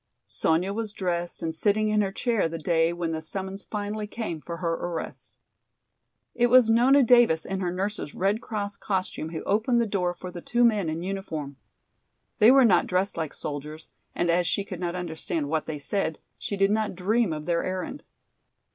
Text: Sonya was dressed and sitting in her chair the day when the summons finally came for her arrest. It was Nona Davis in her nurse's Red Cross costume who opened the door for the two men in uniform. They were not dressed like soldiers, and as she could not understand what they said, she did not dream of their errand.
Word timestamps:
Sonya 0.25 0.73
was 0.73 0.93
dressed 0.93 1.43
and 1.43 1.53
sitting 1.53 1.89
in 1.89 2.01
her 2.01 2.11
chair 2.11 2.49
the 2.49 2.57
day 2.57 2.91
when 2.91 3.11
the 3.11 3.21
summons 3.21 3.61
finally 3.63 4.07
came 4.07 4.41
for 4.41 4.57
her 4.57 4.73
arrest. 4.73 5.37
It 6.33 6.47
was 6.47 6.71
Nona 6.71 7.03
Davis 7.03 7.45
in 7.45 7.59
her 7.59 7.69
nurse's 7.71 8.15
Red 8.15 8.41
Cross 8.41 8.77
costume 8.77 9.29
who 9.29 9.43
opened 9.43 9.79
the 9.79 9.85
door 9.85 10.15
for 10.15 10.31
the 10.31 10.41
two 10.41 10.63
men 10.63 10.89
in 10.89 11.03
uniform. 11.03 11.57
They 12.39 12.49
were 12.49 12.65
not 12.65 12.87
dressed 12.87 13.15
like 13.15 13.31
soldiers, 13.31 13.91
and 14.15 14.31
as 14.31 14.47
she 14.47 14.63
could 14.63 14.79
not 14.79 14.95
understand 14.95 15.49
what 15.49 15.67
they 15.67 15.77
said, 15.77 16.17
she 16.39 16.57
did 16.57 16.71
not 16.71 16.95
dream 16.95 17.31
of 17.31 17.45
their 17.45 17.63
errand. 17.63 18.01